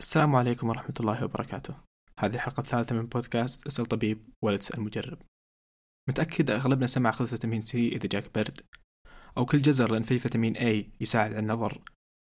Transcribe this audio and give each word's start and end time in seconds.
السلام 0.00 0.36
عليكم 0.36 0.68
ورحمة 0.68 0.94
الله 1.00 1.24
وبركاته. 1.24 1.74
هذه 2.18 2.34
الحلقة 2.34 2.60
الثالثة 2.60 2.96
من 2.96 3.06
بودكاست 3.06 3.66
اسأل 3.66 3.86
طبيب 3.86 4.28
ولا 4.44 4.56
تسأل 4.56 4.80
مجرب. 4.80 5.18
متأكد 6.08 6.50
أغلبنا 6.50 6.86
سمع 6.86 7.10
خذ 7.10 7.26
فيتامين 7.26 7.62
C 7.62 7.88
إذا 7.88 8.06
جاك 8.06 8.34
برد 8.34 8.60
أو 9.38 9.46
كل 9.46 9.62
جزر 9.62 9.92
لأن 9.92 10.02
فيه 10.02 10.18
فيتامين 10.18 10.56
A 10.56 10.86
يساعد 11.00 11.30
على 11.32 11.38
النظر 11.38 11.82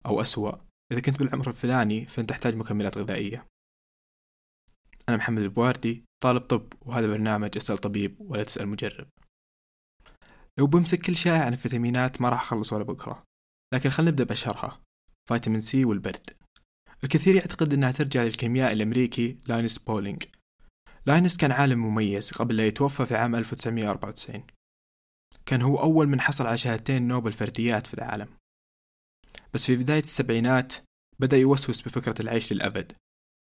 أو 0.05 0.21
أسوأ. 0.21 0.51
إذا 0.91 1.01
كنت 1.01 1.19
بالعمر 1.19 1.47
الفلاني 1.47 2.05
فأنت 2.05 2.29
تحتاج 2.29 2.55
مكملات 2.55 2.97
غذائية. 2.97 3.47
أنا 5.09 5.17
محمد 5.17 5.41
البواردي 5.41 6.03
طالب 6.23 6.41
طب 6.41 6.73
وهذا 6.81 7.07
برنامج 7.07 7.57
اسأل 7.57 7.77
طبيب 7.77 8.17
ولا 8.19 8.43
تسأل 8.43 8.67
مجرب. 8.67 9.07
لو 10.59 10.67
بمسك 10.67 10.99
كل 10.99 11.15
شائعة 11.15 11.45
عن 11.45 11.53
الفيتامينات 11.53 12.21
ما 12.21 12.29
راح 12.29 12.41
أخلص 12.41 12.73
ولا 12.73 12.83
بكرة. 12.83 13.23
لكن 13.73 13.89
خلينا 13.89 14.11
نبدأ 14.11 14.23
بأشهرها 14.23 14.81
فيتامين 15.29 15.61
سي 15.61 15.85
والبرد. 15.85 16.42
الكثير 17.03 17.35
يعتقد 17.35 17.73
أنها 17.73 17.91
ترجع 17.91 18.23
للكيميائي 18.23 18.73
الأمريكي 18.73 19.37
لاينس 19.47 19.77
بولينغ. 19.77 20.19
لاينس 21.05 21.37
كان 21.37 21.51
عالم 21.51 21.79
مميز 21.79 22.31
قبل 22.31 22.57
لا 22.57 22.67
يتوفى 22.67 23.05
في 23.05 23.15
عام 23.15 23.35
1994 23.35 24.43
كان 25.45 25.61
هو 25.61 25.79
أول 25.79 26.07
من 26.07 26.21
حصل 26.21 26.47
على 26.47 26.57
شهادتين 26.57 27.07
نوبل 27.07 27.33
فرديات 27.33 27.87
في 27.87 27.93
العالم. 27.93 28.27
بس 29.53 29.65
في 29.65 29.75
بداية 29.75 30.01
السبعينات 30.01 30.73
بدأ 31.19 31.37
يوسوس 31.37 31.81
بفكرة 31.81 32.21
العيش 32.21 32.53
للأبد 32.53 32.93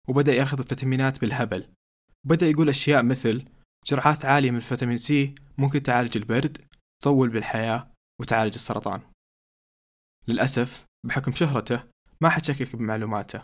وبدأ 0.08 0.34
يأخذ 0.34 0.60
الفيتامينات 0.60 1.22
بالهبل. 1.22 1.68
بدأ 2.24 2.48
يقول 2.48 2.70
أشياء 2.70 3.04
مثل 3.04 3.46
جرعات 3.86 4.26
عالية 4.26 4.52
من 4.52 4.58
الفيتامين 4.58 4.98
سي 4.98 5.36
ممكن 5.58 5.84
تعالج 5.84 6.18
البرد 6.18 6.66
تطول 7.02 7.30
بالحياة 7.30 7.92
وتعالج 8.22 8.54
السرطان. 8.54 9.02
للأسف 10.28 10.86
بحكم 11.08 11.32
شهرته 11.32 11.95
ما 12.22 12.30
حد 12.30 12.46
شكك 12.46 12.76
بمعلوماته 12.76 13.42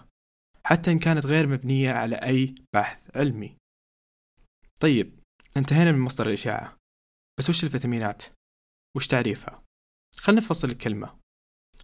حتى 0.65 0.91
إن 0.91 0.99
كانت 0.99 1.25
غير 1.25 1.47
مبنية 1.47 1.91
على 1.91 2.15
أي 2.15 2.55
بحث 2.73 3.17
علمي. 3.17 3.57
طيب 4.81 5.19
انتهينا 5.57 5.91
من 5.91 5.99
مصدر 5.99 6.27
الإشاعة. 6.27 6.77
بس 7.39 7.49
وش 7.49 7.63
الفيتامينات؟ 7.63 8.23
وش 8.97 9.07
تعريفها؟ 9.07 9.63
خلنا 10.17 10.41
نفصل 10.41 10.69
الكلمة. 10.69 11.19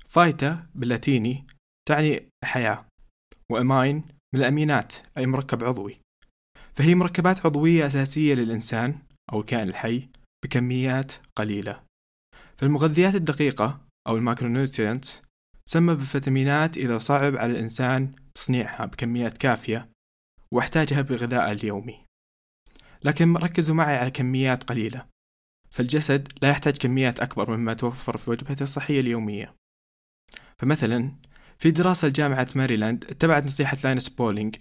فايتا 0.08 0.70
باللاتيني 0.76 1.48
تعني 1.88 2.30
حياة 2.46 2.86
وإماين 3.52 4.08
من 4.34 4.40
الأمينات 4.40 4.94
أي 5.18 5.26
مركب 5.26 5.64
عضوي. 5.64 6.02
فهي 6.76 6.96
مركبات 6.96 7.46
عضوية 7.46 7.88
أساسية 7.88 8.34
للإنسان 8.34 9.00
أو 9.34 9.40
الكائن 9.40 9.70
الحي 9.70 10.10
بكميات 10.46 11.12
قليلة. 11.36 11.84
فالمغذيات 12.58 13.16
الدقيقة 13.16 13.88
أو 14.08 14.18
ال 14.18 14.25
micronutrients 14.25 15.22
تسمى 15.68 15.96
بالفيتامينات 15.96 16.78
إذا 16.78 16.98
صعب 16.98 17.36
على 17.36 17.52
الإنسان 17.52 18.12
تصنيعها 18.36 18.86
بكميات 18.86 19.38
كافية 19.38 19.90
واحتاجها 20.52 21.02
بغذائه 21.02 21.52
اليومي. 21.52 22.06
لكن 23.04 23.38
ركزوا 23.38 23.76
معي 23.76 23.98
على 23.98 24.12
كميات 24.12 24.64
قليلة 24.64 25.06
فالجسد 25.72 26.28
لا 26.42 26.50
يحتاج 26.50 26.78
كميات 26.78 27.20
أكبر 27.20 27.58
مما 27.58 27.74
توفر 27.74 28.18
في 28.18 28.32
وجبته 28.32 28.64
الصحية 28.64 29.00
اليومية. 29.00 29.56
فمثلا 30.60 31.12
في 31.60 31.72
دراسة 31.72 32.08
لجامعة 32.08 32.48
ماريلاند 32.56 33.06
اتبعت 33.06 33.46
نصيحة 33.46 33.78
لاينس 33.84 34.10
بولينج 34.10 34.56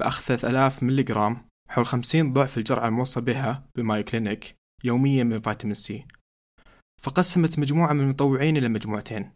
بأخذ 0.00 0.24
3000 0.24 0.82
ملغرام 0.82 1.48
حول 1.68 1.86
50 1.86 2.32
ضعف 2.32 2.58
الجرعة 2.58 2.88
الموصى 2.88 3.20
بها 3.20 3.64
بمايو 3.76 4.04
كلينيك 4.04 4.54
يوميا 4.84 5.24
من 5.24 5.40
فيتامين 5.40 5.74
سي. 5.74 6.06
فقسمت 7.02 7.58
مجموعة 7.58 7.92
من 7.92 8.00
المطوعين 8.00 8.56
إلى 8.56 8.68
مجموعتين. 8.68 9.32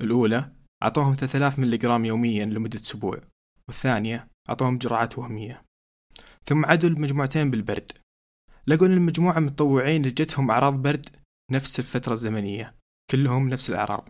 الأولى 0.00 0.52
أعطوهم 0.82 1.14
3000 1.14 1.58
ملغرام 1.58 2.04
يوميا 2.04 2.44
لمدة 2.44 2.80
أسبوع 2.80 3.20
والثانية 3.68 4.28
أعطوهم 4.48 4.78
جرعات 4.78 5.18
وهمية. 5.18 5.62
ثم 6.44 6.66
عدوا 6.66 6.90
المجموعتين 6.90 7.50
بالبرد. 7.50 7.92
لقوا 8.66 8.86
أن 8.86 8.92
المجموعة 8.92 9.32
من 9.32 9.38
المتطوعين 9.38 10.00
اللي 10.00 10.10
جتهم 10.10 10.50
أعراض 10.50 10.82
برد 10.82 11.08
نفس 11.52 11.78
الفترة 11.78 12.12
الزمنية 12.12 12.74
كلهم 13.10 13.48
نفس 13.48 13.70
الأعراض. 13.70 14.08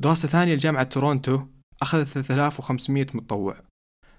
دراسة 0.00 0.28
ثانية 0.28 0.54
لجامعة 0.54 0.82
تورونتو 0.82 1.46
أخذت 1.82 2.08
3500 2.08 3.06
متطوع. 3.14 3.62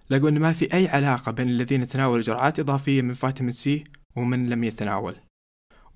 لقوا 0.09 0.29
أن 0.29 0.39
ما 0.39 0.53
في 0.53 0.73
أي 0.73 0.87
علاقة 0.87 1.31
بين 1.31 1.49
الذين 1.49 1.87
تناولوا 1.87 2.23
جرعات 2.23 2.59
إضافية 2.59 3.01
من 3.01 3.13
فيتامين 3.13 3.51
سي 3.51 3.83
ومن 4.15 4.49
لم 4.49 4.63
يتناول. 4.63 5.15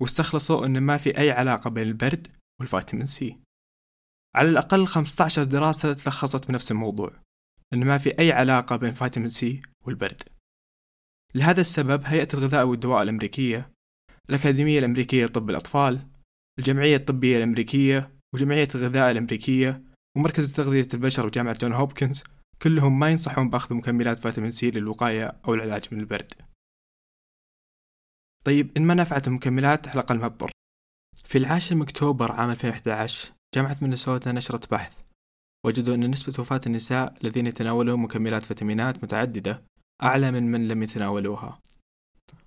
واستخلصوا 0.00 0.66
أن 0.66 0.78
ما 0.80 0.96
في 0.96 1.18
أي 1.18 1.30
علاقة 1.30 1.70
بين 1.70 1.88
البرد 1.88 2.28
والفيتامين 2.60 3.06
سي. 3.06 3.45
على 4.36 4.48
الأقل 4.48 4.86
15 4.86 5.44
دراسة 5.44 5.92
تلخصت 5.92 6.48
بنفس 6.48 6.72
الموضوع 6.72 7.12
أن 7.72 7.84
ما 7.84 7.98
في 7.98 8.18
أي 8.18 8.32
علاقة 8.32 8.76
بين 8.76 8.92
فيتامين 8.92 9.28
سي 9.28 9.62
والبرد. 9.84 10.22
لهذا 11.34 11.60
السبب 11.60 12.02
هيئة 12.04 12.28
الغذاء 12.34 12.66
والدواء 12.66 13.02
الأمريكية 13.02 13.70
الأكاديمية 14.28 14.78
الأمريكية 14.78 15.24
لطب 15.24 15.50
الأطفال 15.50 16.06
الجمعية 16.58 16.96
الطبية 16.96 17.36
الأمريكية 17.36 18.10
وجمعية 18.34 18.68
الغذاء 18.74 19.10
الأمريكية 19.10 19.82
ومركز 20.16 20.52
تغذية 20.52 20.88
البشر 20.94 21.26
وجامعة 21.26 21.58
جون 21.58 21.72
هوبكنز 21.72 22.22
كلهم 22.62 22.98
ما 22.98 23.10
ينصحون 23.10 23.50
بأخذ 23.50 23.74
مكملات 23.74 24.18
فيتامين 24.18 24.50
سي 24.50 24.70
للوقاية 24.70 25.40
أو 25.48 25.54
العلاج 25.54 25.84
من 25.92 26.00
البرد. 26.00 26.32
طيب 28.44 28.76
إن 28.76 28.82
ما 28.82 28.94
نفعت 28.94 29.28
المكملات 29.28 29.88
على 29.88 29.94
الأقل 29.94 30.18
ما 30.18 30.28
تضر. 30.28 30.50
في 31.24 31.38
العاشر 31.38 31.74
من 31.74 31.82
أكتوبر 31.82 32.32
عام 32.32 32.50
2011 32.50 33.35
جامعة 33.56 33.76
مينيسوتا 33.82 34.32
نشرت 34.32 34.70
بحث. 34.70 35.00
وجدوا 35.66 35.94
أن 35.94 36.10
نسبة 36.10 36.34
وفاة 36.38 36.60
النساء 36.66 37.14
الذين 37.24 37.46
يتناولون 37.46 38.00
مكملات 38.00 38.42
فيتامينات 38.42 39.04
متعددة 39.04 39.62
أعلى 40.02 40.30
من 40.30 40.50
من 40.50 40.68
لم 40.68 40.82
يتناولوها. 40.82 41.58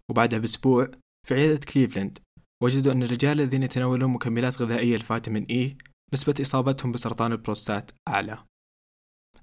وبعدها 0.09 0.39
بأسبوع 0.39 0.91
في 1.27 1.33
عيادة 1.33 1.59
كليفلاند 1.73 2.19
وجدوا 2.63 2.93
أن 2.93 3.03
الرجال 3.03 3.41
الذين 3.41 3.63
يتناولون 3.63 4.09
مكملات 4.09 4.61
غذائية 4.61 4.95
الفيتامين 4.95 5.45
إي 5.49 5.77
نسبة 6.13 6.35
إصابتهم 6.41 6.91
بسرطان 6.91 7.31
البروستات 7.31 7.91
أعلى. 8.07 8.43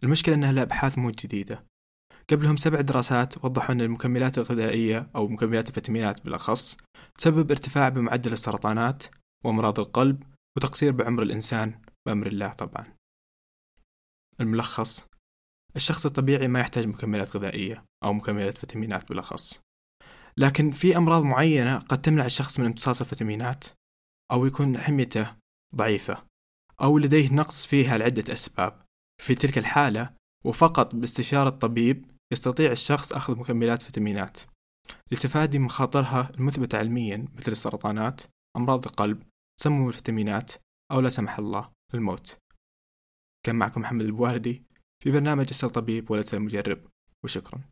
المشكلة 0.04 0.34
أنها 0.34 0.50
الأبحاث 0.50 0.98
مو 0.98 1.10
جديدة. 1.10 1.64
قبلهم 2.30 2.56
سبع 2.56 2.80
دراسات 2.80 3.44
وضحوا 3.44 3.74
أن 3.74 3.80
المكملات 3.80 4.38
الغذائية 4.38 5.10
أو 5.16 5.28
مكملات 5.28 5.68
الفيتامينات 5.68 6.24
بالأخص 6.24 6.76
تسبب 7.18 7.50
ارتفاع 7.50 7.88
بمعدل 7.88 8.32
السرطانات 8.32 9.02
وأمراض 9.44 9.80
القلب 9.80 10.22
وتقصير 10.56 10.92
بعمر 10.92 11.22
الإنسان 11.22 11.80
بأمر 12.06 12.26
الله 12.26 12.52
طبعا. 12.52 12.96
الملخص 14.40 15.06
الشخص 15.76 16.06
الطبيعي 16.06 16.48
ما 16.48 16.60
يحتاج 16.60 16.86
مكملات 16.86 17.36
غذائية 17.36 17.84
أو 18.04 18.12
مكملات 18.12 18.58
فيتامينات 18.58 19.08
بالأخص. 19.08 19.60
لكن 20.36 20.70
في 20.70 20.96
أمراض 20.96 21.22
معينة 21.22 21.78
قد 21.78 22.02
تمنع 22.02 22.24
الشخص 22.26 22.60
من 22.60 22.66
امتصاص 22.66 23.00
الفيتامينات 23.00 23.64
أو 24.32 24.46
يكون 24.46 24.78
حميته 24.78 25.36
ضعيفة 25.74 26.26
أو 26.82 26.98
لديه 26.98 27.34
نقص 27.34 27.66
فيها 27.66 27.98
لعدة 27.98 28.32
أسباب. 28.32 28.86
في 29.22 29.34
تلك 29.34 29.58
الحالة 29.58 30.14
وفقط 30.44 30.94
باستشارة 30.94 31.50
طبيب 31.50 32.10
يستطيع 32.32 32.72
الشخص 32.72 33.12
أخذ 33.12 33.38
مكملات 33.38 33.82
فيتامينات 33.82 34.40
لتفادي 35.12 35.58
مخاطرها 35.58 36.30
المثبتة 36.38 36.78
علميا 36.78 37.28
مثل 37.34 37.52
السرطانات 37.52 38.20
أمراض 38.56 38.84
القلب 38.86 39.22
تسمم 39.60 39.88
الفيتامينات 39.88 40.52
أو 40.92 41.00
لا 41.00 41.08
سمح 41.08 41.38
الله 41.38 41.72
الموت. 41.94 42.38
كان 43.46 43.56
معكم 43.56 43.80
محمد 43.80 44.04
البواردي 44.04 44.64
في 45.02 45.12
برنامج 45.12 45.46
أسأل 45.50 45.70
طبيب 45.70 46.10
ولا 46.10 46.22
تسأل 46.22 46.42
مجرب 46.42 46.86
وشكرا. 47.24 47.64